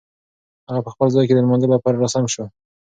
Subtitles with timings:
[0.67, 2.43] هغه په خپل ځای کې د لمانځه لپاره را سم شو.